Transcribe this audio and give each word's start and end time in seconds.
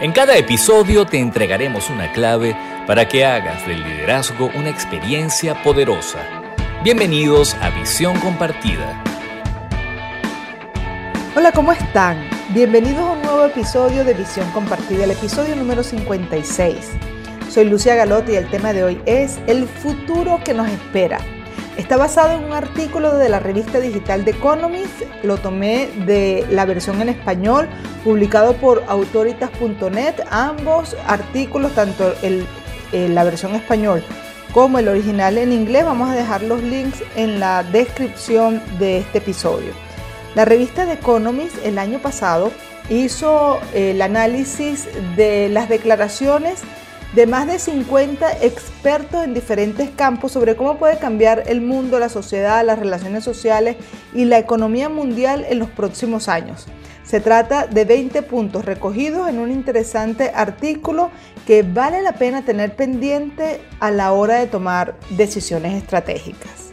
En 0.00 0.12
cada 0.12 0.34
episodio 0.38 1.04
te 1.04 1.18
entregaremos 1.18 1.90
una 1.90 2.10
clave 2.10 2.56
para 2.86 3.06
que 3.06 3.26
hagas 3.26 3.66
del 3.66 3.84
liderazgo 3.84 4.50
una 4.54 4.70
experiencia 4.70 5.62
poderosa. 5.62 6.20
Bienvenidos 6.82 7.54
a 7.60 7.68
Visión 7.68 8.18
Compartida. 8.20 9.04
Hola, 11.36 11.52
¿cómo 11.52 11.72
están? 11.72 12.16
Bienvenidos 12.54 13.00
a 13.00 13.12
un 13.12 13.20
nuevo 13.20 13.44
episodio 13.44 14.02
de 14.02 14.14
Visión 14.14 14.50
Compartida, 14.52 15.04
el 15.04 15.10
episodio 15.10 15.54
número 15.54 15.82
56. 15.82 16.92
Soy 17.50 17.66
Lucia 17.66 17.94
Galotti 17.94 18.32
y 18.32 18.36
el 18.36 18.48
tema 18.48 18.72
de 18.72 18.84
hoy 18.84 19.02
es 19.04 19.38
el 19.48 19.68
futuro 19.68 20.40
que 20.42 20.54
nos 20.54 20.70
espera. 20.70 21.18
Está 21.80 21.96
basado 21.96 22.32
en 22.32 22.44
un 22.44 22.52
artículo 22.52 23.16
de 23.16 23.30
la 23.30 23.40
revista 23.40 23.80
digital 23.80 24.22
The 24.22 24.32
Economist, 24.32 25.00
lo 25.22 25.38
tomé 25.38 25.88
de 26.04 26.44
la 26.50 26.66
versión 26.66 27.00
en 27.00 27.08
español, 27.08 27.70
publicado 28.04 28.52
por 28.52 28.84
autoritas.net. 28.86 30.16
Ambos 30.30 30.94
artículos, 31.06 31.74
tanto 31.74 32.12
la 32.92 33.24
versión 33.24 33.54
español 33.54 34.04
como 34.52 34.78
el 34.78 34.88
original 34.88 35.38
en 35.38 35.54
inglés, 35.54 35.86
vamos 35.86 36.10
a 36.10 36.14
dejar 36.14 36.42
los 36.42 36.62
links 36.62 37.02
en 37.16 37.40
la 37.40 37.62
descripción 37.62 38.60
de 38.78 38.98
este 38.98 39.16
episodio. 39.16 39.72
La 40.34 40.44
revista 40.44 40.84
The 40.84 40.92
Economist 40.92 41.56
el 41.64 41.78
año 41.78 41.98
pasado 41.98 42.52
hizo 42.90 43.58
el 43.72 44.02
análisis 44.02 44.86
de 45.16 45.48
las 45.48 45.70
declaraciones 45.70 46.60
de 47.14 47.26
más 47.26 47.46
de 47.46 47.58
50 47.58 48.44
expertos 48.44 49.24
en 49.24 49.34
diferentes 49.34 49.90
campos 49.90 50.32
sobre 50.32 50.56
cómo 50.56 50.78
puede 50.78 50.98
cambiar 50.98 51.44
el 51.46 51.60
mundo, 51.60 51.98
la 51.98 52.08
sociedad, 52.08 52.64
las 52.64 52.78
relaciones 52.78 53.24
sociales 53.24 53.76
y 54.14 54.24
la 54.24 54.38
economía 54.38 54.88
mundial 54.88 55.44
en 55.48 55.58
los 55.58 55.68
próximos 55.70 56.28
años. 56.28 56.66
Se 57.04 57.18
trata 57.20 57.66
de 57.66 57.84
20 57.84 58.22
puntos 58.22 58.64
recogidos 58.64 59.28
en 59.28 59.40
un 59.40 59.50
interesante 59.50 60.30
artículo 60.32 61.10
que 61.44 61.64
vale 61.64 62.02
la 62.02 62.12
pena 62.12 62.44
tener 62.44 62.76
pendiente 62.76 63.60
a 63.80 63.90
la 63.90 64.12
hora 64.12 64.36
de 64.36 64.46
tomar 64.46 64.94
decisiones 65.10 65.74
estratégicas. 65.74 66.70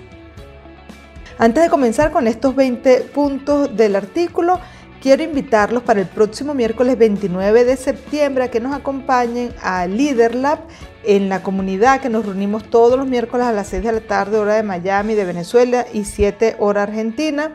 Antes 1.40 1.64
de 1.64 1.70
comenzar 1.70 2.12
con 2.12 2.28
estos 2.28 2.56
20 2.56 3.02
puntos 3.14 3.76
del 3.76 3.96
artículo, 3.96 4.60
Quiero 5.02 5.22
invitarlos 5.22 5.84
para 5.84 6.02
el 6.02 6.08
próximo 6.08 6.56
miércoles 6.56 6.98
29 6.98 7.66
de 7.66 7.78
septiembre 7.78 8.46
a 8.46 8.52
que 8.52 8.60
nos 8.60 8.74
acompañen 8.74 9.54
a 9.62 9.86
Leader 9.86 10.34
Lab 10.34 10.60
en 11.04 11.30
la 11.30 11.44
comunidad 11.44 12.02
que 12.02 12.10
nos 12.10 12.26
reunimos 12.26 12.64
todos 12.64 12.98
los 12.98 13.08
miércoles 13.08 13.46
a 13.46 13.52
las 13.52 13.68
6 13.68 13.84
de 13.84 13.92
la 13.92 14.02
tarde, 14.02 14.40
hora 14.40 14.56
de 14.56 14.64
Miami, 14.64 15.14
de 15.14 15.24
Venezuela 15.24 15.86
y 15.94 16.06
7 16.06 16.56
hora 16.58 16.84
Argentina. 16.84 17.52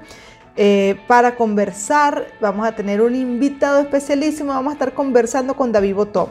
Eh, 0.54 1.00
para 1.08 1.34
conversar, 1.34 2.28
vamos 2.40 2.64
a 2.64 2.76
tener 2.76 3.02
un 3.02 3.16
invitado 3.16 3.80
especialísimo, 3.80 4.52
vamos 4.52 4.70
a 4.70 4.74
estar 4.74 4.94
conversando 4.94 5.54
con 5.54 5.72
David 5.72 5.96
Botó. 5.96 6.30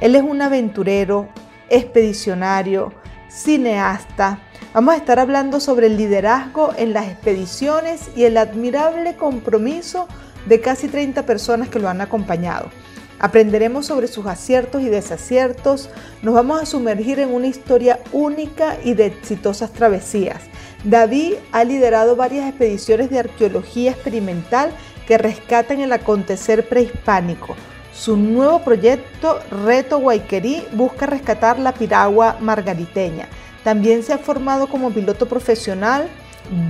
Él 0.00 0.14
es 0.16 0.22
un 0.22 0.42
aventurero, 0.42 1.28
expedicionario, 1.70 2.92
cineasta. 3.30 4.40
Vamos 4.74 4.94
a 4.94 4.96
estar 4.98 5.18
hablando 5.18 5.60
sobre 5.60 5.86
el 5.86 5.96
liderazgo 5.96 6.74
en 6.76 6.92
las 6.92 7.06
expediciones 7.08 8.10
y 8.14 8.24
el 8.24 8.36
admirable 8.36 9.16
compromiso 9.16 10.08
de 10.46 10.60
casi 10.60 10.88
30 10.88 11.24
personas 11.24 11.68
que 11.68 11.78
lo 11.78 11.88
han 11.88 12.00
acompañado. 12.00 12.70
Aprenderemos 13.18 13.86
sobre 13.86 14.08
sus 14.08 14.26
aciertos 14.26 14.82
y 14.82 14.88
desaciertos, 14.88 15.90
nos 16.22 16.34
vamos 16.34 16.60
a 16.60 16.66
sumergir 16.66 17.20
en 17.20 17.32
una 17.32 17.46
historia 17.46 18.00
única 18.10 18.78
y 18.82 18.94
de 18.94 19.06
exitosas 19.06 19.72
travesías. 19.72 20.40
David 20.82 21.34
ha 21.52 21.62
liderado 21.62 22.16
varias 22.16 22.48
expediciones 22.48 23.10
de 23.10 23.20
arqueología 23.20 23.92
experimental 23.92 24.72
que 25.06 25.18
rescatan 25.18 25.80
el 25.80 25.92
acontecer 25.92 26.68
prehispánico. 26.68 27.54
Su 27.94 28.16
nuevo 28.16 28.60
proyecto, 28.64 29.38
Reto 29.64 29.98
Guayquerí, 29.98 30.64
busca 30.72 31.06
rescatar 31.06 31.58
la 31.58 31.72
piragua 31.72 32.38
margariteña. 32.40 33.28
También 33.62 34.02
se 34.02 34.12
ha 34.12 34.18
formado 34.18 34.66
como 34.66 34.90
piloto 34.90 35.26
profesional, 35.26 36.08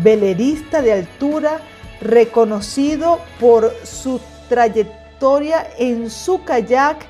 velerista 0.02 0.82
de 0.82 0.92
altura, 0.92 1.60
reconocido 2.02 3.20
por 3.40 3.72
su 3.84 4.20
trayectoria 4.48 5.66
en 5.78 6.10
su 6.10 6.44
kayak 6.44 7.06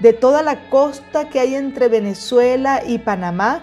de 0.00 0.12
toda 0.12 0.42
la 0.42 0.68
costa 0.68 1.28
que 1.28 1.40
hay 1.40 1.54
entre 1.54 1.88
Venezuela 1.88 2.82
y 2.86 2.98
Panamá. 2.98 3.60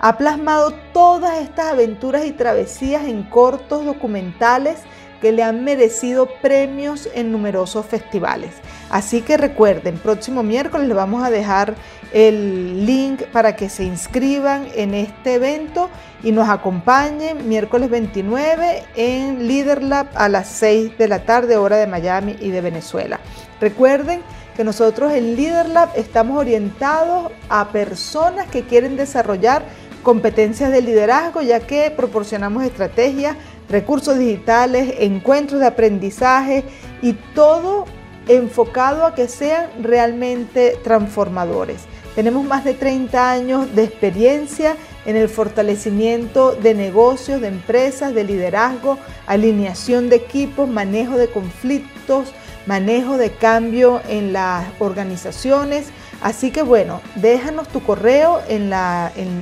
Ha 0.00 0.18
plasmado 0.18 0.74
todas 0.92 1.38
estas 1.38 1.72
aventuras 1.72 2.26
y 2.26 2.32
travesías 2.32 3.04
en 3.04 3.22
cortos 3.24 3.84
documentales 3.84 4.80
que 5.20 5.32
le 5.32 5.42
han 5.42 5.64
merecido 5.64 6.28
premios 6.42 7.08
en 7.14 7.32
numerosos 7.32 7.86
festivales. 7.86 8.50
Así 8.90 9.22
que 9.22 9.38
recuerden, 9.38 9.96
próximo 9.96 10.42
miércoles 10.42 10.86
les 10.86 10.96
vamos 10.96 11.24
a 11.24 11.30
dejar 11.30 11.74
el 12.14 12.86
link 12.86 13.24
para 13.32 13.56
que 13.56 13.68
se 13.68 13.82
inscriban 13.82 14.68
en 14.76 14.94
este 14.94 15.34
evento 15.34 15.90
y 16.22 16.30
nos 16.30 16.48
acompañen 16.48 17.48
miércoles 17.48 17.90
29 17.90 18.84
en 18.94 19.48
Leader 19.48 19.82
Lab 19.82 20.06
a 20.14 20.28
las 20.28 20.48
6 20.48 20.96
de 20.96 21.08
la 21.08 21.24
tarde, 21.24 21.56
hora 21.56 21.76
de 21.76 21.88
Miami 21.88 22.36
y 22.40 22.50
de 22.50 22.60
Venezuela. 22.60 23.18
Recuerden 23.60 24.20
que 24.56 24.62
nosotros 24.62 25.12
en 25.12 25.34
Leader 25.34 25.68
Lab 25.68 25.88
estamos 25.96 26.38
orientados 26.38 27.32
a 27.48 27.70
personas 27.70 28.46
que 28.46 28.62
quieren 28.62 28.96
desarrollar 28.96 29.64
competencias 30.04 30.70
de 30.70 30.82
liderazgo, 30.82 31.42
ya 31.42 31.58
que 31.58 31.90
proporcionamos 31.90 32.62
estrategias, 32.62 33.36
recursos 33.68 34.20
digitales, 34.20 34.94
encuentros 35.00 35.58
de 35.60 35.66
aprendizaje 35.66 36.62
y 37.02 37.14
todo 37.34 37.86
enfocado 38.28 39.04
a 39.04 39.16
que 39.16 39.26
sean 39.26 39.66
realmente 39.82 40.78
transformadores. 40.84 41.86
Tenemos 42.14 42.44
más 42.44 42.64
de 42.64 42.74
30 42.74 43.30
años 43.30 43.74
de 43.74 43.82
experiencia 43.82 44.76
en 45.04 45.16
el 45.16 45.28
fortalecimiento 45.28 46.52
de 46.52 46.74
negocios, 46.74 47.40
de 47.40 47.48
empresas, 47.48 48.14
de 48.14 48.22
liderazgo, 48.22 48.98
alineación 49.26 50.08
de 50.08 50.16
equipos, 50.16 50.68
manejo 50.68 51.16
de 51.16 51.28
conflictos, 51.28 52.32
manejo 52.66 53.16
de 53.16 53.30
cambio 53.30 54.00
en 54.08 54.32
las 54.32 54.64
organizaciones. 54.78 55.88
Así 56.22 56.52
que 56.52 56.62
bueno, 56.62 57.00
déjanos 57.16 57.66
tu 57.68 57.82
correo 57.82 58.40
en, 58.48 58.72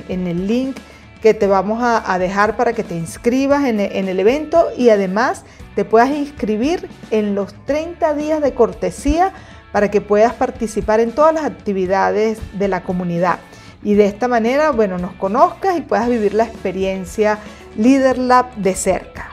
el 0.09 0.47
link 0.47 0.75
que 1.21 1.35
te 1.35 1.45
vamos 1.45 1.79
a, 1.81 2.17
dejar 2.17 2.57
para 2.57 2.73
que 2.73 2.83
te 2.83 2.95
inscribas 2.95 3.65
en, 3.65 3.79
en 3.79 4.07
el 4.09 4.19
evento 4.19 4.69
y 4.75 4.89
además 4.89 5.43
te 5.75 5.85
puedas 5.85 6.09
inscribir 6.09 6.89
en 7.11 7.35
los 7.35 7.53
30 7.65 8.13
días 8.15 8.41
de 8.41 8.53
cortesía 8.53 9.31
para 9.73 9.91
que 9.91 9.99
puedas 9.99 10.33
participar 10.35 11.01
en 11.01 11.11
todas 11.11 11.33
las 11.33 11.43
actividades 11.43 12.39
de 12.53 12.69
la 12.69 12.83
comunidad. 12.83 13.39
Y 13.83 13.95
de 13.95 14.05
esta 14.05 14.29
manera, 14.29 14.71
bueno, 14.71 14.97
nos 14.97 15.13
conozcas 15.15 15.77
y 15.77 15.81
puedas 15.81 16.07
vivir 16.07 16.33
la 16.35 16.45
experiencia 16.45 17.39
Leader 17.75 18.17
Lab 18.17 18.55
de 18.55 18.75
cerca. 18.75 19.31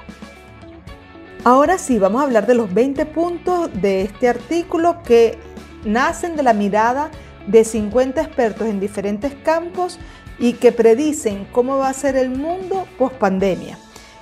Ahora 1.45 1.79
sí, 1.79 1.99
vamos 1.99 2.23
a 2.23 2.25
hablar 2.25 2.47
de 2.47 2.55
los 2.55 2.73
20 2.73 3.07
puntos 3.07 3.71
de 3.81 4.03
este 4.03 4.29
artículo 4.29 5.03
que 5.05 5.39
nacen 5.85 6.37
de 6.37 6.43
la 6.43 6.55
mirada 6.55 7.11
de 7.47 7.65
50 7.65 8.21
expertos 8.21 8.67
en 8.67 8.81
diferentes 8.81 9.35
campos 9.45 9.99
y 10.39 10.55
que 10.55 10.73
predicen 10.73 11.47
cómo 11.53 11.77
va 11.77 11.91
a 11.91 11.95
ser 11.95 12.17
el 12.17 12.31
mundo 12.31 12.87
post 12.99 13.17
pandemia. 13.17 13.79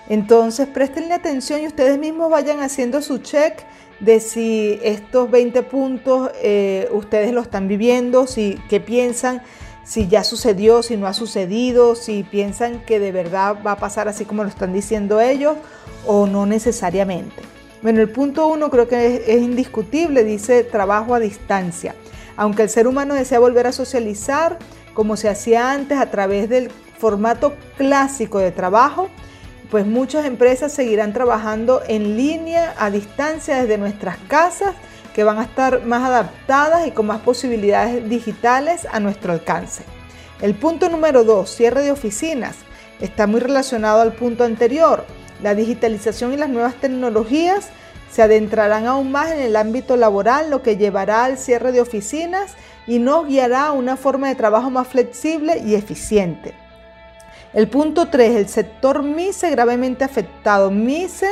Entonces, 0.09 0.67
prestenle 0.67 1.15
atención 1.15 1.61
y 1.61 1.67
ustedes 1.67 1.99
mismos 1.99 2.31
vayan 2.31 2.61
haciendo 2.61 3.03
su 3.03 3.19
check 3.19 3.61
de 4.01 4.21
si 4.21 4.79
estos 4.83 5.31
20 5.31 5.63
puntos 5.65 6.31
eh, 6.43 6.89
ustedes 6.93 7.33
lo 7.33 7.41
están 7.41 7.69
viviendo, 7.69 8.27
si 8.27 8.61
qué 8.69 8.81
piensan, 8.81 9.43
si 9.85 10.07
ya 10.09 10.23
sucedió, 10.23 10.83
si 10.83 10.97
no 10.97 11.07
ha 11.07 11.15
sucedido, 11.15 11.95
si 11.95 12.23
piensan 12.23 12.81
que 12.85 13.01
de 13.01 13.13
verdad 13.13 13.57
va 13.67 13.73
a 13.73 13.77
pasar 13.77 14.09
así 14.09 14.25
como 14.25 14.43
lo 14.43 14.49
están 14.49 14.73
diciendo 14.73 15.21
ellos 15.21 15.57
o 16.07 16.27
no 16.27 16.47
necesariamente. 16.47 17.43
Bueno, 17.83 18.01
el 18.01 18.11
punto 18.11 18.49
uno 18.49 18.71
creo 18.71 18.89
que 18.89 19.07
es, 19.07 19.29
es 19.29 19.43
indiscutible, 19.43 20.25
dice 20.25 20.65
trabajo 20.65 21.15
a 21.15 21.21
distancia. 21.21 21.95
Aunque 22.37 22.63
el 22.63 22.69
ser 22.69 22.87
humano 22.87 23.15
desea 23.15 23.39
volver 23.39 23.67
a 23.67 23.73
socializar 23.73 24.59
como 24.95 25.17
se 25.17 25.29
hacía 25.29 25.73
antes 25.73 25.99
a 25.99 26.11
través 26.11 26.49
del 26.49 26.71
formato 26.99 27.55
clásico 27.77 28.39
de 28.39 28.51
trabajo, 28.51 29.09
pues 29.71 29.87
muchas 29.87 30.25
empresas 30.25 30.73
seguirán 30.73 31.13
trabajando 31.13 31.83
en 31.87 32.17
línea, 32.17 32.75
a 32.79 32.91
distancia 32.91 33.61
desde 33.61 33.79
nuestras 33.79 34.17
casas, 34.29 34.75
que 35.15 35.25
van 35.25 35.39
a 35.39 35.43
estar 35.43 35.85
más 35.85 36.05
adaptadas 36.05 36.87
y 36.87 36.93
con 36.93 37.07
más 37.07 37.21
posibilidades 37.21 38.09
digitales 38.09 38.87
a 38.91 39.01
nuestro 39.01 39.33
alcance. 39.33 39.83
El 40.41 40.55
punto 40.55 40.89
número 40.89 41.25
dos, 41.25 41.51
cierre 41.51 41.83
de 41.83 41.91
oficinas, 41.91 42.57
está 43.01 43.27
muy 43.27 43.41
relacionado 43.41 44.01
al 44.01 44.13
punto 44.13 44.45
anterior. 44.45 45.05
La 45.43 45.55
digitalización 45.55 46.33
y 46.33 46.37
las 46.37 46.49
nuevas 46.49 46.77
tecnologías 46.77 47.71
se 48.11 48.23
adentrarán 48.23 48.87
aún 48.87 49.11
más 49.11 49.33
en 49.33 49.41
el 49.41 49.57
ámbito 49.57 49.97
laboral, 49.97 50.51
lo 50.51 50.63
que 50.63 50.77
llevará 50.77 51.25
al 51.25 51.37
cierre 51.37 51.73
de 51.73 51.81
oficinas 51.81 52.55
y 52.87 53.01
nos 53.01 53.27
guiará 53.27 53.67
a 53.67 53.73
una 53.73 53.97
forma 53.97 54.29
de 54.29 54.35
trabajo 54.35 54.71
más 54.71 54.89
flexible 54.89 55.61
y 55.65 55.75
eficiente. 55.75 56.55
El 57.55 57.67
punto 57.67 58.09
3, 58.09 58.37
el 58.37 58.49
sector 58.49 59.03
MISE 59.03 59.51
gravemente 59.51 60.05
afectado. 60.05 60.71
MISE 60.71 61.29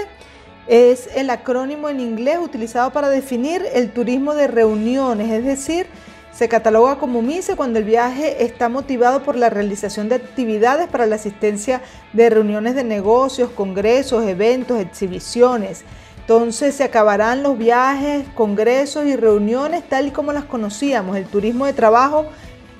Es 0.66 1.08
el 1.14 1.30
acrónimo 1.30 1.88
en 1.88 2.00
inglés 2.00 2.38
utilizado 2.42 2.90
para 2.90 3.08
definir 3.08 3.64
el 3.72 3.92
turismo 3.92 4.34
de 4.34 4.48
reuniones, 4.48 5.30
es 5.30 5.44
decir, 5.44 5.86
se 6.32 6.48
cataloga 6.48 6.98
como 6.98 7.22
MICE 7.22 7.54
cuando 7.54 7.78
el 7.78 7.84
viaje 7.84 8.44
está 8.44 8.68
motivado 8.68 9.22
por 9.22 9.36
la 9.36 9.48
realización 9.48 10.08
de 10.08 10.16
actividades 10.16 10.88
para 10.88 11.06
la 11.06 11.16
asistencia 11.16 11.82
de 12.12 12.30
reuniones 12.30 12.74
de 12.74 12.82
negocios, 12.82 13.50
congresos, 13.50 14.24
eventos, 14.24 14.80
exhibiciones. 14.80 15.84
Entonces 16.18 16.74
se 16.74 16.82
acabarán 16.82 17.44
los 17.44 17.56
viajes, 17.56 18.26
congresos 18.34 19.06
y 19.06 19.14
reuniones 19.14 19.88
tal 19.88 20.08
y 20.08 20.10
como 20.10 20.32
las 20.32 20.44
conocíamos. 20.44 21.16
El 21.16 21.26
turismo 21.26 21.66
de 21.66 21.72
trabajo 21.72 22.26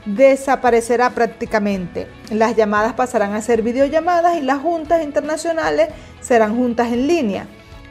desaparecerá 0.06 1.10
prácticamente. 1.10 2.06
Las 2.30 2.56
llamadas 2.56 2.94
pasarán 2.94 3.34
a 3.34 3.42
ser 3.42 3.62
videollamadas 3.62 4.38
y 4.38 4.40
las 4.40 4.58
juntas 4.58 5.02
internacionales 5.02 5.88
serán 6.20 6.56
juntas 6.56 6.92
en 6.92 7.06
línea. 7.06 7.46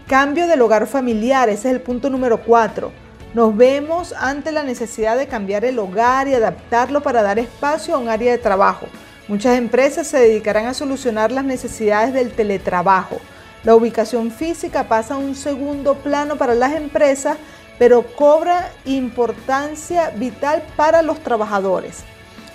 Cambio 0.07 0.47
del 0.47 0.61
hogar 0.61 0.87
familiar, 0.87 1.49
ese 1.49 1.69
es 1.69 1.75
el 1.75 1.81
punto 1.81 2.09
número 2.09 2.41
4 2.41 3.05
nos 3.35 3.57
vemos 3.57 4.13
ante 4.17 4.53
la 4.53 4.63
necesidad 4.63 5.17
de 5.17 5.27
cambiar 5.27 5.65
el 5.65 5.77
hogar 5.77 6.29
y 6.29 6.33
adaptarlo 6.33 7.01
para 7.01 7.21
dar 7.21 7.37
espacio 7.37 7.93
a 7.93 7.97
un 7.97 8.07
área 8.07 8.31
de 8.31 8.37
trabajo. 8.37 8.87
Muchas 9.27 9.57
empresas 9.57 10.07
se 10.07 10.19
dedicarán 10.19 10.67
a 10.67 10.73
solucionar 10.73 11.33
las 11.33 11.43
necesidades 11.43 12.13
del 12.13 12.31
teletrabajo. 12.31 13.17
La 13.65 13.75
ubicación 13.75 14.31
física 14.31 14.85
pasa 14.87 15.15
a 15.15 15.17
un 15.17 15.35
segundo 15.35 15.95
plano 15.95 16.37
para 16.37 16.55
las 16.55 16.75
empresas, 16.75 17.35
pero 17.77 18.03
cobra 18.15 18.71
importancia 18.85 20.09
vital 20.11 20.63
para 20.75 21.01
los 21.01 21.19
trabajadores. 21.19 22.03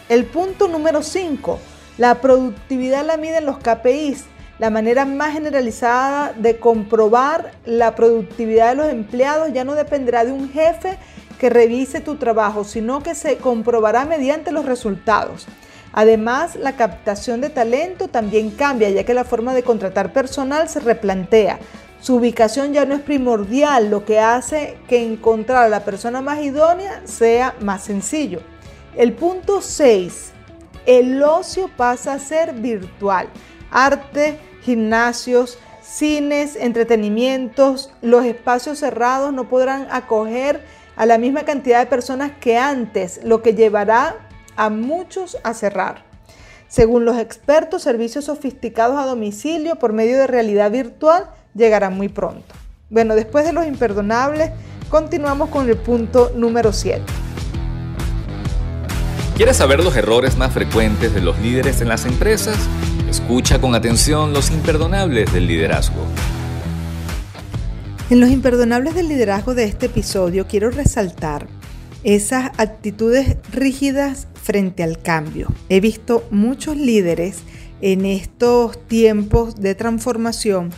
El 0.08 0.24
punto 0.24 0.68
número 0.68 1.02
5. 1.02 1.58
La 1.98 2.20
productividad 2.20 3.04
la 3.04 3.16
miden 3.16 3.46
los 3.46 3.58
KPIs 3.58 4.24
la 4.60 4.68
manera 4.68 5.06
más 5.06 5.32
generalizada 5.32 6.34
de 6.36 6.58
comprobar 6.58 7.52
la 7.64 7.94
productividad 7.94 8.68
de 8.68 8.74
los 8.74 8.88
empleados 8.88 9.54
ya 9.54 9.64
no 9.64 9.74
dependerá 9.74 10.26
de 10.26 10.32
un 10.32 10.52
jefe 10.52 10.98
que 11.38 11.48
revise 11.48 12.00
tu 12.00 12.16
trabajo, 12.16 12.64
sino 12.64 13.02
que 13.02 13.14
se 13.14 13.38
comprobará 13.38 14.04
mediante 14.04 14.52
los 14.52 14.66
resultados. 14.66 15.46
Además, 15.94 16.56
la 16.56 16.76
captación 16.76 17.40
de 17.40 17.48
talento 17.48 18.08
también 18.08 18.50
cambia, 18.50 18.90
ya 18.90 19.04
que 19.04 19.14
la 19.14 19.24
forma 19.24 19.54
de 19.54 19.62
contratar 19.62 20.12
personal 20.12 20.68
se 20.68 20.80
replantea. 20.80 21.58
Su 22.00 22.16
ubicación 22.16 22.72
ya 22.72 22.86
no 22.86 22.94
es 22.94 23.02
primordial, 23.02 23.90
lo 23.90 24.06
que 24.06 24.18
hace 24.18 24.78
que 24.88 25.04
encontrar 25.04 25.64
a 25.64 25.68
la 25.68 25.84
persona 25.84 26.22
más 26.22 26.40
idónea 26.40 27.02
sea 27.04 27.54
más 27.60 27.84
sencillo. 27.84 28.40
El 28.96 29.12
punto 29.12 29.60
6. 29.60 30.32
El 30.86 31.22
ocio 31.22 31.68
pasa 31.76 32.14
a 32.14 32.18
ser 32.18 32.54
virtual. 32.54 33.28
Arte, 33.70 34.38
gimnasios, 34.62 35.58
cines, 35.82 36.56
entretenimientos, 36.56 37.92
los 38.00 38.24
espacios 38.24 38.78
cerrados 38.78 39.34
no 39.34 39.50
podrán 39.50 39.86
acoger 39.90 40.64
a 40.96 41.04
la 41.04 41.18
misma 41.18 41.42
cantidad 41.42 41.80
de 41.80 41.86
personas 41.86 42.32
que 42.40 42.56
antes, 42.56 43.20
lo 43.24 43.42
que 43.42 43.54
llevará 43.54 44.16
a 44.56 44.70
muchos 44.70 45.36
a 45.44 45.52
cerrar. 45.52 46.04
Según 46.66 47.04
los 47.04 47.18
expertos, 47.18 47.82
servicios 47.82 48.26
sofisticados 48.26 48.98
a 48.98 49.06
domicilio 49.06 49.76
por 49.76 49.92
medio 49.92 50.16
de 50.16 50.26
realidad 50.26 50.70
virtual 50.70 51.30
llegarán 51.54 51.96
muy 51.96 52.08
pronto. 52.08 52.54
Bueno, 52.88 53.14
después 53.14 53.44
de 53.44 53.52
los 53.52 53.66
imperdonables, 53.66 54.50
continuamos 54.88 55.50
con 55.50 55.68
el 55.68 55.76
punto 55.76 56.32
número 56.34 56.72
7. 56.72 57.02
¿Quieres 59.36 59.56
saber 59.56 59.82
los 59.82 59.96
errores 59.96 60.36
más 60.36 60.52
frecuentes 60.52 61.14
de 61.14 61.22
los 61.22 61.38
líderes 61.38 61.80
en 61.80 61.88
las 61.88 62.04
empresas? 62.04 62.56
Escucha 63.08 63.60
con 63.60 63.74
atención 63.74 64.32
los 64.32 64.50
imperdonables 64.50 65.32
del 65.32 65.46
liderazgo. 65.46 66.04
En 68.10 68.20
los 68.20 68.30
imperdonables 68.30 68.94
del 68.94 69.08
liderazgo 69.08 69.54
de 69.54 69.64
este 69.64 69.86
episodio 69.86 70.46
quiero 70.46 70.70
resaltar 70.70 71.46
esas 72.02 72.50
actitudes 72.58 73.36
rígidas 73.52 74.26
frente 74.34 74.82
al 74.82 75.00
cambio. 75.00 75.48
He 75.68 75.80
visto 75.80 76.26
muchos 76.30 76.76
líderes 76.76 77.38
en 77.80 78.04
estos 78.04 78.84
tiempos 78.88 79.56
de 79.56 79.74
transformación 79.74 80.70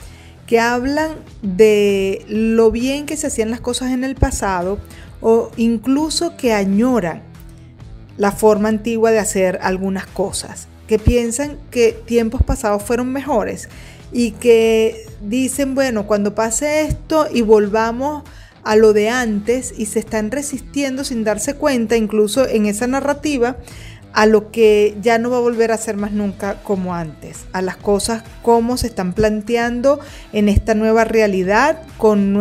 que 0.46 0.60
hablan 0.60 1.12
de 1.42 2.24
lo 2.28 2.70
bien 2.70 3.06
que 3.06 3.16
se 3.16 3.28
hacían 3.28 3.50
las 3.50 3.60
cosas 3.60 3.92
en 3.92 4.04
el 4.04 4.14
pasado 4.14 4.78
o 5.20 5.50
incluso 5.56 6.36
que 6.36 6.52
añoran 6.52 7.22
la 8.16 8.32
forma 8.32 8.68
antigua 8.68 9.10
de 9.10 9.18
hacer 9.18 9.58
algunas 9.62 10.06
cosas 10.06 10.68
que 10.86 10.98
piensan 10.98 11.58
que 11.70 11.92
tiempos 11.92 12.42
pasados 12.42 12.82
fueron 12.82 13.12
mejores 13.12 13.68
y 14.12 14.32
que 14.32 15.06
dicen, 15.22 15.74
bueno, 15.74 16.06
cuando 16.06 16.34
pase 16.34 16.82
esto 16.82 17.26
y 17.32 17.40
volvamos 17.40 18.24
a 18.62 18.76
lo 18.76 18.92
de 18.92 19.08
antes 19.08 19.74
y 19.76 19.86
se 19.86 20.00
están 20.00 20.30
resistiendo 20.30 21.04
sin 21.04 21.24
darse 21.24 21.54
cuenta, 21.54 21.96
incluso 21.96 22.46
en 22.46 22.66
esa 22.66 22.86
narrativa, 22.86 23.56
a 24.12 24.26
lo 24.26 24.50
que 24.50 24.96
ya 25.00 25.18
no 25.18 25.30
va 25.30 25.38
a 25.38 25.40
volver 25.40 25.72
a 25.72 25.76
ser 25.76 25.96
más 25.96 26.12
nunca 26.12 26.62
como 26.62 26.94
antes, 26.94 27.46
a 27.52 27.62
las 27.62 27.76
cosas 27.76 28.22
como 28.42 28.76
se 28.76 28.88
están 28.88 29.12
planteando 29.12 30.00
en 30.32 30.48
esta 30.48 30.74
nueva 30.74 31.04
realidad 31.04 31.82
con, 31.98 32.38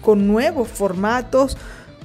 con 0.00 0.26
nuevos 0.26 0.68
formatos, 0.68 1.56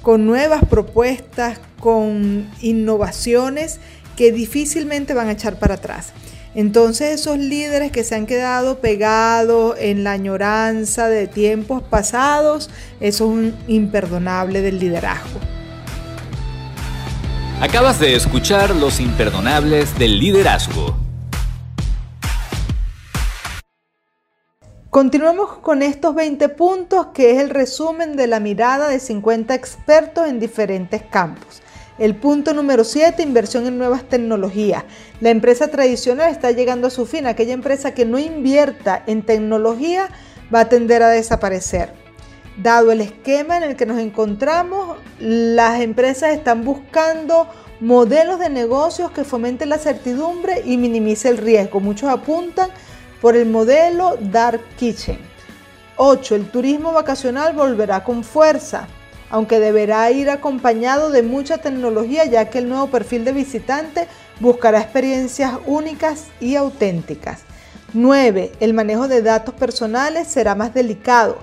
con 0.01 0.25
nuevas 0.25 0.65
propuestas, 0.65 1.59
con 1.79 2.49
innovaciones 2.61 3.79
que 4.15 4.31
difícilmente 4.31 5.13
van 5.13 5.27
a 5.29 5.31
echar 5.31 5.57
para 5.57 5.75
atrás. 5.75 6.13
Entonces 6.53 7.21
esos 7.21 7.37
líderes 7.37 7.91
que 7.91 8.03
se 8.03 8.15
han 8.15 8.25
quedado 8.25 8.79
pegados 8.79 9.77
en 9.79 10.03
la 10.03 10.11
añoranza 10.11 11.07
de 11.07 11.27
tiempos 11.27 11.81
pasados, 11.81 12.69
eso 12.99 13.25
es 13.25 13.31
un 13.31 13.55
imperdonable 13.67 14.61
del 14.61 14.79
liderazgo. 14.79 15.39
Acabas 17.61 17.99
de 17.99 18.15
escuchar 18.15 18.75
Los 18.75 18.99
Imperdonables 18.99 19.95
del 19.99 20.17
Liderazgo. 20.17 20.97
Continuamos 24.89 25.59
con 25.59 25.83
estos 25.83 26.15
20 26.15 26.49
puntos 26.49 27.09
que 27.13 27.29
es 27.29 27.39
el 27.39 27.51
resumen 27.51 28.15
de 28.15 28.25
la 28.25 28.39
mirada 28.39 28.89
de 28.89 28.99
50 28.99 29.53
expertos 29.53 30.27
en 30.27 30.39
diferentes 30.39 31.03
campos. 31.03 31.61
El 31.99 32.15
punto 32.15 32.55
número 32.55 32.83
7, 32.83 33.21
inversión 33.21 33.67
en 33.67 33.77
nuevas 33.77 34.09
tecnologías. 34.09 34.83
La 35.19 35.29
empresa 35.29 35.67
tradicional 35.67 36.31
está 36.31 36.49
llegando 36.49 36.87
a 36.87 36.89
su 36.89 37.05
fin. 37.05 37.27
Aquella 37.27 37.53
empresa 37.53 37.93
que 37.93 38.05
no 38.05 38.17
invierta 38.17 39.03
en 39.05 39.21
tecnología 39.21 40.09
va 40.51 40.61
a 40.61 40.69
tender 40.69 41.03
a 41.03 41.09
desaparecer. 41.09 42.00
Dado 42.57 42.91
el 42.91 43.01
esquema 43.01 43.57
en 43.57 43.63
el 43.63 43.75
que 43.75 43.85
nos 43.85 43.99
encontramos, 43.99 44.97
las 45.19 45.81
empresas 45.81 46.33
están 46.33 46.63
buscando 46.63 47.47
modelos 47.79 48.39
de 48.39 48.49
negocios 48.49 49.11
que 49.11 49.23
fomenten 49.23 49.69
la 49.69 49.77
certidumbre 49.77 50.61
y 50.65 50.77
minimice 50.77 51.29
el 51.29 51.37
riesgo. 51.37 51.79
Muchos 51.79 52.09
apuntan 52.09 52.69
por 53.21 53.35
el 53.35 53.47
modelo 53.47 54.17
Dark 54.19 54.61
Kitchen. 54.77 55.19
8. 55.95 56.35
El 56.35 56.49
turismo 56.49 56.93
vacacional 56.93 57.53
volverá 57.53 58.03
con 58.03 58.23
fuerza 58.23 58.87
aunque 59.31 59.59
deberá 59.59 60.11
ir 60.11 60.29
acompañado 60.29 61.09
de 61.09 61.23
mucha 61.23 61.57
tecnología 61.57 62.25
ya 62.25 62.49
que 62.49 62.59
el 62.59 62.67
nuevo 62.67 62.87
perfil 62.87 63.23
de 63.23 63.31
visitante 63.31 64.07
buscará 64.41 64.81
experiencias 64.81 65.53
únicas 65.65 66.27
y 66.41 66.55
auténticas. 66.55 67.43
9. 67.93 68.51
El 68.59 68.73
manejo 68.73 69.07
de 69.07 69.21
datos 69.21 69.55
personales 69.55 70.27
será 70.27 70.53
más 70.53 70.73
delicado. 70.73 71.39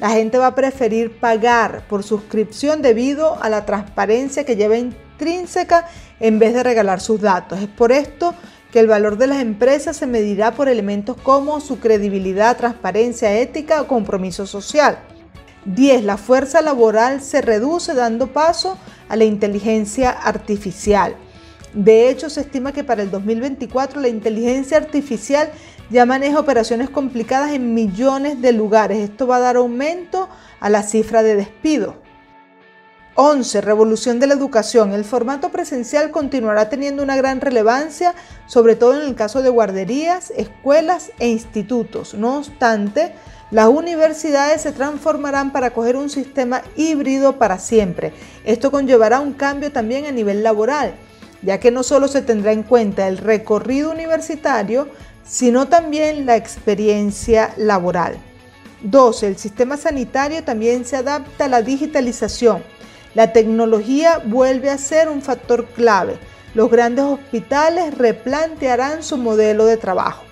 La 0.00 0.10
gente 0.10 0.38
va 0.38 0.48
a 0.48 0.54
preferir 0.54 1.18
pagar 1.18 1.86
por 1.88 2.02
suscripción 2.02 2.82
debido 2.82 3.40
a 3.42 3.48
la 3.48 3.64
transparencia 3.64 4.44
que 4.44 4.56
lleva 4.56 4.76
intrínseca 4.76 5.86
en 6.18 6.38
vez 6.38 6.52
de 6.54 6.64
regalar 6.64 7.00
sus 7.00 7.20
datos. 7.20 7.60
Es 7.60 7.68
por 7.68 7.92
esto 7.92 8.34
que 8.72 8.80
el 8.80 8.88
valor 8.88 9.18
de 9.18 9.28
las 9.28 9.40
empresas 9.40 9.96
se 9.96 10.08
medirá 10.08 10.52
por 10.52 10.68
elementos 10.68 11.16
como 11.22 11.60
su 11.60 11.78
credibilidad, 11.78 12.56
transparencia, 12.56 13.38
ética 13.38 13.80
o 13.80 13.86
compromiso 13.86 14.46
social. 14.46 14.98
10. 15.66 16.02
La 16.02 16.16
fuerza 16.16 16.60
laboral 16.60 17.22
se 17.22 17.40
reduce 17.40 17.94
dando 17.94 18.32
paso 18.32 18.76
a 19.08 19.14
la 19.14 19.24
inteligencia 19.24 20.10
artificial. 20.10 21.14
De 21.72 22.08
hecho, 22.08 22.30
se 22.30 22.40
estima 22.42 22.72
que 22.72 22.84
para 22.84 23.02
el 23.02 23.10
2024 23.10 24.00
la 24.00 24.08
inteligencia 24.08 24.76
artificial 24.76 25.50
ya 25.90 26.06
maneja 26.06 26.40
operaciones 26.40 26.90
complicadas 26.90 27.52
en 27.52 27.74
millones 27.74 28.40
de 28.40 28.52
lugares. 28.52 28.98
Esto 28.98 29.26
va 29.26 29.36
a 29.36 29.40
dar 29.40 29.56
aumento 29.56 30.28
a 30.60 30.70
la 30.70 30.82
cifra 30.82 31.22
de 31.22 31.36
despido. 31.36 32.02
11. 33.16 33.60
Revolución 33.60 34.18
de 34.18 34.26
la 34.26 34.34
educación. 34.34 34.92
El 34.92 35.04
formato 35.04 35.50
presencial 35.50 36.10
continuará 36.10 36.68
teniendo 36.68 37.02
una 37.02 37.16
gran 37.16 37.40
relevancia, 37.40 38.14
sobre 38.46 38.74
todo 38.74 39.00
en 39.00 39.06
el 39.06 39.14
caso 39.14 39.40
de 39.40 39.50
guarderías, 39.50 40.32
escuelas 40.36 41.12
e 41.20 41.28
institutos. 41.28 42.14
No 42.14 42.38
obstante, 42.38 43.14
las 43.52 43.68
universidades 43.68 44.62
se 44.62 44.72
transformarán 44.72 45.52
para 45.52 45.70
coger 45.70 45.94
un 45.96 46.10
sistema 46.10 46.62
híbrido 46.76 47.38
para 47.38 47.60
siempre. 47.60 48.12
Esto 48.44 48.72
conllevará 48.72 49.20
un 49.20 49.32
cambio 49.32 49.70
también 49.70 50.06
a 50.06 50.10
nivel 50.10 50.42
laboral, 50.42 50.94
ya 51.42 51.60
que 51.60 51.70
no 51.70 51.84
solo 51.84 52.08
se 52.08 52.22
tendrá 52.22 52.50
en 52.50 52.64
cuenta 52.64 53.06
el 53.06 53.18
recorrido 53.18 53.92
universitario, 53.92 54.88
sino 55.24 55.68
también 55.68 56.26
la 56.26 56.36
experiencia 56.36 57.54
laboral. 57.56 58.18
12. 58.82 59.28
El 59.28 59.38
sistema 59.38 59.76
sanitario 59.76 60.44
también 60.44 60.84
se 60.84 60.96
adapta 60.96 61.46
a 61.46 61.48
la 61.48 61.62
digitalización. 61.62 62.62
La 63.14 63.32
tecnología 63.32 64.20
vuelve 64.24 64.70
a 64.70 64.78
ser 64.78 65.08
un 65.08 65.22
factor 65.22 65.66
clave. 65.66 66.18
Los 66.54 66.70
grandes 66.70 67.04
hospitales 67.04 67.96
replantearán 67.96 69.02
su 69.02 69.16
modelo 69.16 69.64
de 69.64 69.76
trabajo. 69.76 70.24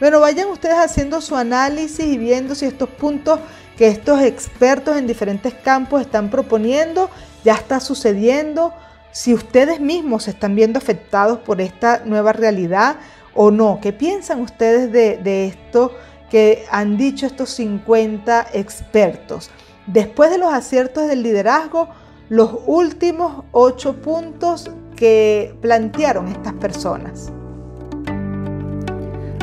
Bueno, 0.00 0.20
vayan 0.20 0.48
ustedes 0.48 0.76
haciendo 0.76 1.20
su 1.20 1.36
análisis 1.36 2.04
y 2.04 2.18
viendo 2.18 2.54
si 2.54 2.66
estos 2.66 2.88
puntos 2.88 3.40
que 3.76 3.88
estos 3.88 4.20
expertos 4.20 4.96
en 4.96 5.06
diferentes 5.06 5.54
campos 5.54 6.00
están 6.00 6.30
proponiendo 6.30 7.10
ya 7.44 7.54
está 7.54 7.80
sucediendo, 7.80 8.72
si 9.12 9.34
ustedes 9.34 9.80
mismos 9.80 10.24
se 10.24 10.30
están 10.30 10.54
viendo 10.54 10.78
afectados 10.78 11.38
por 11.38 11.60
esta 11.60 12.02
nueva 12.04 12.32
realidad 12.32 12.96
o 13.34 13.50
no. 13.50 13.78
¿Qué 13.80 13.92
piensan 13.92 14.40
ustedes 14.40 14.92
de, 14.92 15.18
de 15.18 15.46
esto 15.46 15.92
que 16.30 16.64
han 16.70 16.96
dicho 16.96 17.26
estos 17.26 17.50
50 17.50 18.48
expertos? 18.52 19.50
Después 19.86 20.30
de 20.30 20.38
los 20.38 20.52
aciertos 20.52 21.06
del 21.08 21.22
liderazgo, 21.22 21.88
los 22.28 22.50
últimos 22.66 23.44
ocho 23.52 23.94
puntos 24.00 24.70
que 24.96 25.54
plantearon 25.60 26.28
estas 26.28 26.54
personas. 26.54 27.30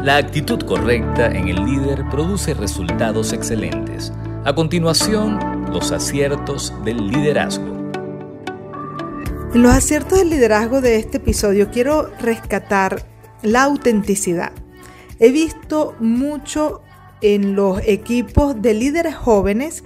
La 0.04 0.18
actitud 0.18 0.60
correcta 0.64 1.28
en 1.28 1.48
el 1.48 1.64
líder 1.64 2.04
produce 2.10 2.56
resultados 2.56 3.34
excelentes. 3.34 4.12
A 4.46 4.56
continuación, 4.56 5.38
los 5.72 5.92
aciertos 5.92 6.74
del 6.84 7.08
liderazgo. 7.08 7.92
En 9.54 9.62
los 9.62 9.72
aciertos 9.72 10.18
del 10.18 10.32
liderazgo 10.32 10.82
de 10.82 10.96
este 10.96 11.18
episodio 11.18 11.70
quiero 11.70 12.10
rescatar 12.20 13.11
la 13.42 13.64
autenticidad. 13.64 14.52
He 15.20 15.32
visto 15.32 15.96
mucho 16.00 16.82
en 17.22 17.56
los 17.56 17.82
equipos 17.86 18.62
de 18.62 18.74
líderes 18.74 19.16
jóvenes 19.16 19.84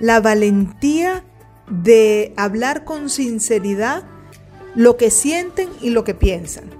la 0.00 0.20
valentía 0.20 1.24
de 1.70 2.32
hablar 2.36 2.84
con 2.84 3.10
sinceridad 3.10 4.04
lo 4.74 4.96
que 4.96 5.10
sienten 5.10 5.68
y 5.82 5.90
lo 5.90 6.04
que 6.04 6.14
piensan 6.14 6.78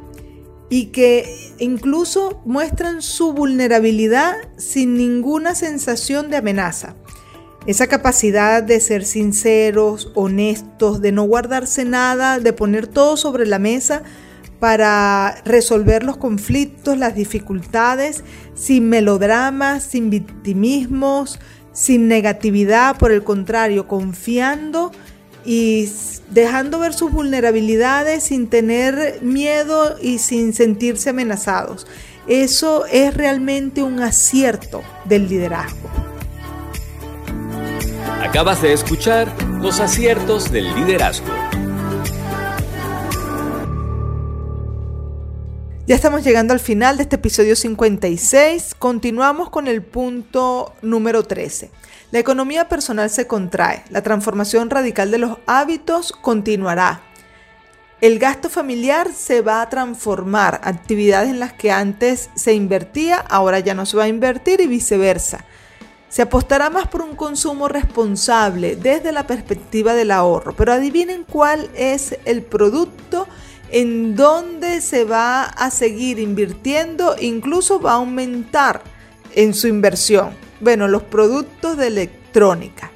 y 0.71 0.87
que 0.87 1.55
incluso 1.59 2.43
muestran 2.45 3.03
su 3.03 3.33
vulnerabilidad 3.33 4.35
sin 4.57 4.95
ninguna 4.95 5.55
sensación 5.55 6.31
de 6.31 6.37
amenaza. 6.37 6.95
Esa 7.67 7.87
capacidad 7.87 8.63
de 8.63 8.81
ser 8.81 9.05
sinceros, 9.05 10.11
honestos, 10.15 11.01
de 11.01 11.13
no 11.13 11.25
guardarse 11.25 11.85
nada, 11.85 12.39
de 12.39 12.53
poner 12.53 12.87
todo 12.87 13.17
sobre 13.17 13.47
la 13.47 13.59
mesa 13.59 14.03
para 14.61 15.41
resolver 15.45 16.03
los 16.03 16.17
conflictos, 16.17 16.99
las 16.99 17.15
dificultades, 17.15 18.25
sin 18.55 18.88
melodramas, 18.88 19.85
sin 19.85 20.11
victimismos, 20.11 21.38
sin 21.73 22.09
negatividad, 22.09 22.97
por 22.99 23.12
el 23.12 23.23
contrario, 23.23 23.87
confiando 23.87 24.91
y 25.45 25.88
dejando 26.31 26.79
ver 26.79 26.93
sus 26.93 27.12
vulnerabilidades 27.12 28.25
sin 28.25 28.49
tener 28.49 29.21
miedo 29.23 29.97
y 30.03 30.19
sin 30.19 30.53
sentirse 30.53 31.11
amenazados. 31.11 31.87
Eso 32.27 32.85
es 32.87 33.15
realmente 33.15 33.83
un 33.83 34.00
acierto 34.00 34.83
del 35.05 35.29
liderazgo. 35.29 35.88
Acabas 38.23 38.61
de 38.61 38.73
escuchar 38.73 39.33
los 39.61 39.81
aciertos 39.81 40.53
del 40.53 40.75
liderazgo. 40.75 41.48
Ya 45.88 45.95
estamos 45.95 46.23
llegando 46.23 46.52
al 46.52 46.61
final 46.61 46.99
de 46.99 47.04
este 47.04 47.16
episodio 47.16 47.57
56. 47.57 48.75
Continuamos 48.75 49.49
con 49.49 49.68
el 49.68 49.80
punto 49.80 50.75
número 50.83 51.23
13. 51.23 51.71
La 52.11 52.18
economía 52.18 52.68
personal 52.68 53.09
se 53.09 53.26
contrae. 53.26 53.85
La 53.88 54.02
transformación 54.02 54.68
radical 54.68 55.11
de 55.11 55.16
los 55.16 55.38
hábitos 55.47 56.12
continuará. 56.12 57.00
El 58.02 58.18
gasto 58.18 58.50
familiar 58.50 59.11
se 59.14 59.40
va 59.40 59.62
a 59.62 59.71
transformar. 59.71 60.61
Actividades 60.62 61.30
en 61.30 61.40
las 61.40 61.54
que 61.54 61.71
antes 61.71 62.28
se 62.35 62.52
invertía, 62.52 63.16
ahora 63.16 63.59
ya 63.61 63.73
no 63.73 63.87
se 63.87 63.97
va 63.97 64.04
a 64.04 64.09
invertir 64.09 64.61
y 64.61 64.66
viceversa. 64.66 65.47
Se 66.11 66.21
apostará 66.21 66.68
más 66.68 66.87
por 66.88 67.00
un 67.00 67.16
consumo 67.16 67.66
responsable 67.66 68.76
desde 68.76 69.11
la 69.11 69.26
perspectiva 69.26 69.95
del 69.95 70.11
ahorro. 70.11 70.54
Pero 70.54 70.75
adivinen 70.75 71.25
cuál 71.25 71.71
es 71.75 72.18
el 72.26 72.42
producto 72.42 73.26
en 73.71 74.17
dónde 74.17 74.81
se 74.81 75.05
va 75.05 75.45
a 75.45 75.71
seguir 75.71 76.19
invirtiendo, 76.19 77.17
incluso 77.21 77.81
va 77.81 77.93
a 77.93 77.97
aumentar 77.97 78.83
en 79.35 79.55
su 79.55 79.69
inversión. 79.69 80.31
Bueno, 80.61 80.89
los 80.89 81.03
productos 81.03 81.77
de 81.77 81.89
electrónica. 81.89 82.91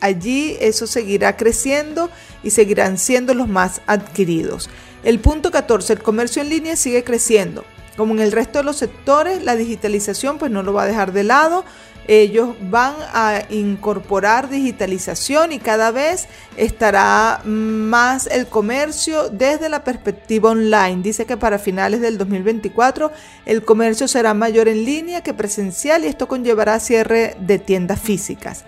Allí 0.00 0.56
eso 0.60 0.86
seguirá 0.86 1.36
creciendo 1.36 2.10
y 2.42 2.50
seguirán 2.50 2.98
siendo 2.98 3.34
los 3.34 3.48
más 3.48 3.80
adquiridos. 3.86 4.70
El 5.04 5.18
punto 5.18 5.50
14, 5.50 5.94
el 5.94 6.02
comercio 6.02 6.42
en 6.42 6.48
línea 6.48 6.76
sigue 6.76 7.04
creciendo. 7.04 7.64
Como 7.96 8.14
en 8.14 8.20
el 8.20 8.30
resto 8.30 8.58
de 8.58 8.64
los 8.64 8.76
sectores, 8.76 9.42
la 9.42 9.56
digitalización 9.56 10.38
pues 10.38 10.52
no 10.52 10.62
lo 10.62 10.72
va 10.72 10.84
a 10.84 10.86
dejar 10.86 11.12
de 11.12 11.24
lado 11.24 11.64
ellos 12.08 12.56
van 12.62 12.94
a 13.12 13.42
incorporar 13.50 14.48
digitalización 14.48 15.52
y 15.52 15.58
cada 15.58 15.90
vez 15.90 16.26
estará 16.56 17.42
más 17.44 18.26
el 18.26 18.46
comercio 18.46 19.28
desde 19.28 19.68
la 19.68 19.84
perspectiva 19.84 20.50
online. 20.50 21.02
Dice 21.02 21.26
que 21.26 21.36
para 21.36 21.58
finales 21.58 22.00
del 22.00 22.16
2024 22.16 23.12
el 23.44 23.62
comercio 23.62 24.08
será 24.08 24.32
mayor 24.32 24.68
en 24.68 24.86
línea 24.86 25.22
que 25.22 25.34
presencial 25.34 26.04
y 26.04 26.08
esto 26.08 26.26
conllevará 26.26 26.80
cierre 26.80 27.36
de 27.40 27.58
tiendas 27.58 28.00
físicas. 28.00 28.64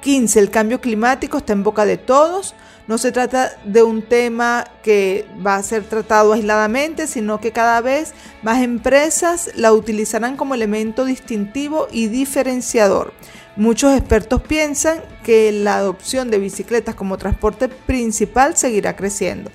15. 0.00 0.40
El 0.40 0.50
cambio 0.50 0.80
climático 0.80 1.38
está 1.38 1.52
en 1.52 1.62
boca 1.62 1.86
de 1.86 1.96
todos. 1.96 2.56
No 2.88 2.98
se 2.98 3.12
trata 3.12 3.52
de 3.64 3.82
un 3.82 4.02
tema 4.02 4.66
que 4.82 5.26
va 5.44 5.56
a 5.56 5.62
ser 5.62 5.84
tratado 5.84 6.32
aisladamente, 6.32 7.06
sino 7.06 7.40
que 7.40 7.52
cada 7.52 7.80
vez 7.80 8.12
más 8.42 8.62
empresas 8.62 9.50
la 9.54 9.72
utilizarán 9.72 10.36
como 10.36 10.54
elemento 10.54 11.04
distintivo 11.04 11.86
y 11.92 12.08
diferenciador. 12.08 13.12
Muchos 13.54 13.96
expertos 13.96 14.42
piensan 14.42 15.00
que 15.22 15.52
la 15.52 15.76
adopción 15.76 16.30
de 16.30 16.38
bicicletas 16.38 16.94
como 16.94 17.18
transporte 17.18 17.68
principal 17.68 18.56
seguirá 18.56 18.96
creciendo. 18.96 19.50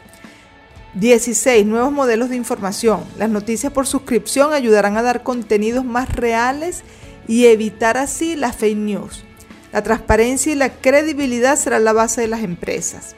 16. 0.94 1.66
Nuevos 1.66 1.92
modelos 1.92 2.30
de 2.30 2.38
información. 2.38 3.04
Las 3.18 3.30
noticias 3.30 3.74
por 3.74 3.86
suscripción 3.86 4.54
ayudarán 4.54 4.98
a 4.98 5.04
dar 5.04 5.24
contenidos 5.24 5.84
más 5.84 6.10
reales 6.16 6.84
y 7.28 7.48
evitar 7.48 7.98
así 7.98 8.36
las 8.36 8.56
fake 8.56 8.78
news. 8.78 9.24
La 9.72 9.84
transparencia 9.84 10.52
y 10.52 10.56
la 10.56 10.70
credibilidad 10.70 11.58
serán 11.58 11.84
la 11.84 11.94
base 11.94 12.22
de 12.22 12.28
las 12.28 12.42
empresas. 12.44 13.16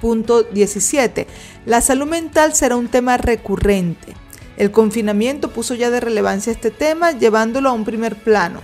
Punto 0.00 0.44
17. 0.44 1.26
La 1.66 1.80
salud 1.80 2.06
mental 2.06 2.54
será 2.54 2.76
un 2.76 2.88
tema 2.88 3.16
recurrente. 3.16 4.14
El 4.56 4.70
confinamiento 4.70 5.50
puso 5.50 5.74
ya 5.74 5.90
de 5.90 6.00
relevancia 6.00 6.52
este 6.52 6.70
tema, 6.70 7.12
llevándolo 7.12 7.68
a 7.68 7.72
un 7.72 7.84
primer 7.84 8.16
plano. 8.16 8.60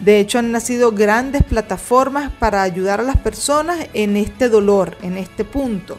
De 0.00 0.20
hecho, 0.20 0.38
han 0.38 0.52
nacido 0.52 0.92
grandes 0.92 1.42
plataformas 1.42 2.30
para 2.38 2.62
ayudar 2.62 3.00
a 3.00 3.04
las 3.04 3.16
personas 3.16 3.88
en 3.94 4.16
este 4.16 4.48
dolor, 4.48 4.96
en 5.02 5.16
este 5.16 5.44
punto. 5.44 5.98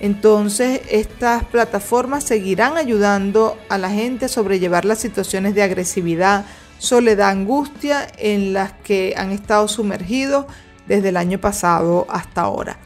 Entonces, 0.00 0.82
estas 0.90 1.44
plataformas 1.44 2.24
seguirán 2.24 2.76
ayudando 2.76 3.56
a 3.68 3.78
la 3.78 3.90
gente 3.90 4.26
a 4.26 4.28
sobrellevar 4.28 4.84
las 4.84 4.98
situaciones 4.98 5.54
de 5.54 5.62
agresividad, 5.62 6.44
soledad, 6.78 7.30
angustia 7.30 8.06
en 8.18 8.52
las 8.52 8.72
que 8.72 9.14
han 9.16 9.30
estado 9.30 9.68
sumergidos 9.68 10.46
desde 10.86 11.10
el 11.10 11.16
año 11.16 11.40
pasado 11.40 12.06
hasta 12.08 12.42
ahora. 12.42 12.78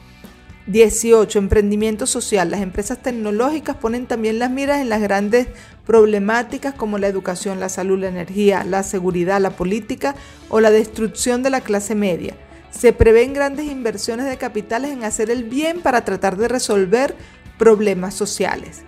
18. 0.69 1.39
Emprendimiento 1.39 2.07
social. 2.07 2.51
Las 2.51 2.61
empresas 2.61 2.99
tecnológicas 2.99 3.77
ponen 3.77 4.07
también 4.07 4.39
las 4.39 4.51
miras 4.51 4.81
en 4.81 4.91
las 4.91 5.01
grandes 5.01 5.49
problemáticas 5.87 6.75
como 6.75 6.99
la 6.99 7.07
educación, 7.07 7.59
la 7.59 7.71
salud, 7.71 7.99
la 7.99 8.09
energía, 8.09 8.65
la 8.65 8.83
seguridad, 8.83 9.41
la 9.41 9.51
política 9.51 10.15
o 10.51 10.61
la 10.61 10.71
destrucción 10.71 11.43
de 11.43 11.51
la 11.51 11.63
clase 11.63 11.95
media. 11.95 12.35
Se 12.71 12.93
prevén 12.93 13.33
grandes 13.33 13.67
inversiones 13.67 14.27
de 14.27 14.37
capitales 14.37 14.91
en 14.93 15.05
hacer 15.05 15.31
el 15.31 15.45
bien 15.45 15.81
para 15.81 16.05
tratar 16.05 16.37
de 16.37 16.49
resolver 16.49 17.17
problemas 17.57 18.15
sociales. 18.15 18.83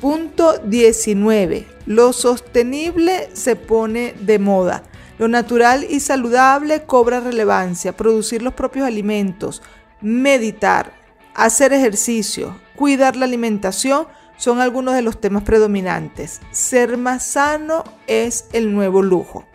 Punto 0.00 0.58
19. 0.58 1.66
Lo 1.86 2.12
sostenible 2.12 3.30
se 3.32 3.56
pone 3.56 4.14
de 4.20 4.38
moda. 4.38 4.82
Lo 5.18 5.26
natural 5.26 5.86
y 5.88 6.00
saludable 6.00 6.82
cobra 6.84 7.20
relevancia. 7.20 7.96
Producir 7.96 8.42
los 8.42 8.52
propios 8.52 8.86
alimentos, 8.86 9.62
meditar, 10.02 10.92
hacer 11.34 11.72
ejercicio, 11.72 12.60
cuidar 12.76 13.16
la 13.16 13.24
alimentación 13.24 14.06
son 14.36 14.60
algunos 14.60 14.94
de 14.94 15.00
los 15.00 15.18
temas 15.18 15.44
predominantes. 15.44 16.42
Ser 16.50 16.98
más 16.98 17.24
sano 17.24 17.82
es 18.06 18.48
el 18.52 18.74
nuevo 18.74 19.00
lujo. 19.00 19.46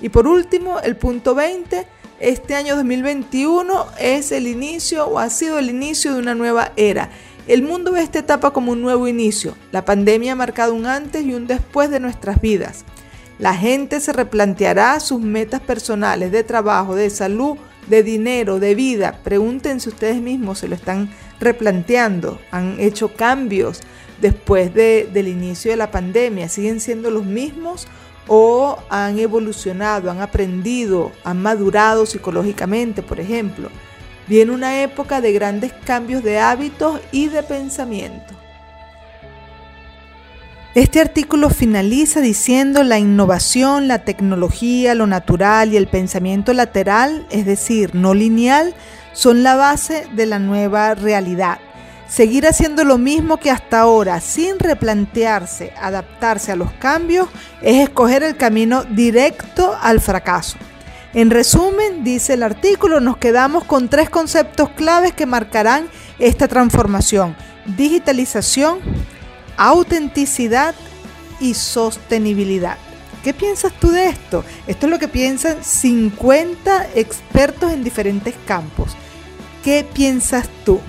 Y 0.00 0.10
por 0.10 0.28
último, 0.28 0.78
el 0.78 0.96
punto 0.96 1.34
20, 1.34 1.88
este 2.20 2.54
año 2.54 2.76
2021 2.76 3.86
es 3.98 4.30
el 4.30 4.46
inicio 4.46 5.06
o 5.06 5.18
ha 5.18 5.28
sido 5.28 5.58
el 5.58 5.70
inicio 5.70 6.14
de 6.14 6.20
una 6.20 6.36
nueva 6.36 6.70
era. 6.76 7.10
El 7.48 7.62
mundo 7.62 7.92
ve 7.92 8.02
esta 8.02 8.18
etapa 8.18 8.50
como 8.50 8.72
un 8.72 8.82
nuevo 8.82 9.08
inicio. 9.08 9.56
La 9.72 9.86
pandemia 9.86 10.32
ha 10.32 10.36
marcado 10.36 10.74
un 10.74 10.84
antes 10.84 11.24
y 11.24 11.32
un 11.32 11.46
después 11.46 11.90
de 11.90 11.98
nuestras 11.98 12.42
vidas. 12.42 12.84
La 13.38 13.54
gente 13.54 14.00
se 14.00 14.12
replanteará 14.12 15.00
sus 15.00 15.22
metas 15.22 15.62
personales 15.62 16.30
de 16.30 16.44
trabajo, 16.44 16.94
de 16.94 17.08
salud, 17.08 17.56
de 17.86 18.02
dinero, 18.02 18.60
de 18.60 18.74
vida. 18.74 19.20
Pregúntense 19.24 19.88
ustedes 19.88 20.20
mismos, 20.20 20.58
se 20.58 20.68
lo 20.68 20.74
están 20.74 21.08
replanteando, 21.40 22.38
han 22.50 22.78
hecho 22.78 23.14
cambios 23.14 23.80
después 24.20 24.74
del 24.74 25.26
inicio 25.26 25.70
de 25.70 25.78
la 25.78 25.90
pandemia, 25.90 26.50
siguen 26.50 26.80
siendo 26.80 27.10
los 27.10 27.24
mismos 27.24 27.88
o 28.26 28.76
han 28.90 29.18
evolucionado, 29.18 30.10
han 30.10 30.20
aprendido, 30.20 31.12
han 31.24 31.40
madurado 31.40 32.04
psicológicamente, 32.04 33.02
por 33.02 33.20
ejemplo. 33.20 33.70
Viene 34.28 34.52
una 34.52 34.82
época 34.82 35.20
de 35.22 35.32
grandes 35.32 35.72
cambios 35.84 36.22
de 36.22 36.38
hábitos 36.38 37.00
y 37.12 37.28
de 37.28 37.42
pensamiento. 37.42 38.34
Este 40.74 41.00
artículo 41.00 41.48
finaliza 41.48 42.20
diciendo 42.20 42.84
la 42.84 42.98
innovación, 42.98 43.88
la 43.88 44.04
tecnología, 44.04 44.94
lo 44.94 45.06
natural 45.06 45.72
y 45.72 45.78
el 45.78 45.88
pensamiento 45.88 46.52
lateral, 46.52 47.26
es 47.30 47.46
decir, 47.46 47.94
no 47.94 48.12
lineal, 48.12 48.74
son 49.14 49.42
la 49.42 49.56
base 49.56 50.06
de 50.14 50.26
la 50.26 50.38
nueva 50.38 50.94
realidad. 50.94 51.58
Seguir 52.06 52.46
haciendo 52.46 52.84
lo 52.84 52.98
mismo 52.98 53.38
que 53.38 53.50
hasta 53.50 53.80
ahora 53.80 54.20
sin 54.20 54.58
replantearse, 54.58 55.72
adaptarse 55.80 56.52
a 56.52 56.56
los 56.56 56.70
cambios, 56.72 57.28
es 57.62 57.88
escoger 57.88 58.22
el 58.22 58.36
camino 58.36 58.84
directo 58.84 59.76
al 59.80 60.00
fracaso. 60.00 60.58
En 61.18 61.30
resumen, 61.30 62.04
dice 62.04 62.34
el 62.34 62.44
artículo, 62.44 63.00
nos 63.00 63.16
quedamos 63.16 63.64
con 63.64 63.88
tres 63.88 64.08
conceptos 64.08 64.70
claves 64.70 65.12
que 65.12 65.26
marcarán 65.26 65.88
esta 66.20 66.46
transformación. 66.46 67.34
Digitalización, 67.76 68.78
autenticidad 69.56 70.76
y 71.40 71.54
sostenibilidad. 71.54 72.76
¿Qué 73.24 73.34
piensas 73.34 73.72
tú 73.80 73.90
de 73.90 74.10
esto? 74.10 74.44
Esto 74.68 74.86
es 74.86 74.92
lo 74.92 75.00
que 75.00 75.08
piensan 75.08 75.64
50 75.64 76.90
expertos 76.94 77.72
en 77.72 77.82
diferentes 77.82 78.36
campos. 78.46 78.92
¿Qué 79.64 79.84
piensas 79.92 80.48
tú? 80.64 80.80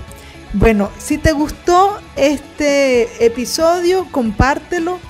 Bueno, 0.52 0.90
si 1.00 1.18
te 1.18 1.32
gustó 1.32 1.98
este 2.14 3.26
episodio, 3.26 4.06
compártelo, 4.12 5.00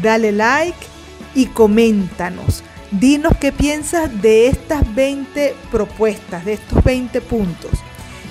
dale 0.00 0.32
like 0.32 0.86
y 1.34 1.48
coméntanos. 1.48 2.62
Dinos 3.00 3.32
qué 3.40 3.50
piensas 3.50 4.22
de 4.22 4.46
estas 4.46 4.94
20 4.94 5.56
propuestas, 5.72 6.44
de 6.44 6.52
estos 6.54 6.84
20 6.84 7.20
puntos. 7.22 7.70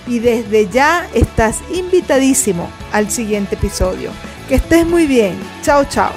Y 0.07 0.19
desde 0.19 0.69
ya 0.69 1.07
estás 1.13 1.59
invitadísimo 1.73 2.69
al 2.93 3.09
siguiente 3.09 3.55
episodio. 3.55 4.11
Que 4.47 4.55
estés 4.55 4.87
muy 4.87 5.05
bien. 5.05 5.35
Chao, 5.63 5.83
chao. 5.85 6.13